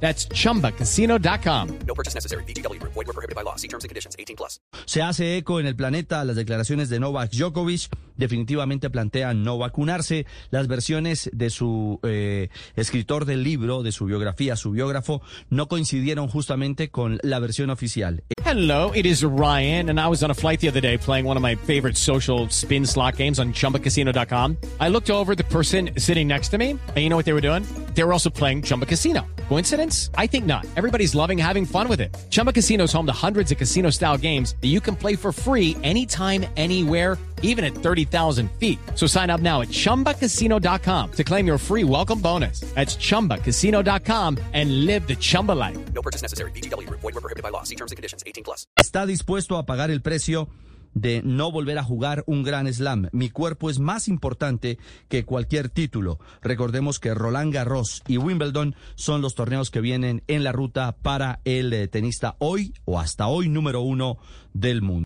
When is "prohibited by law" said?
3.12-3.56, 47.20-47.64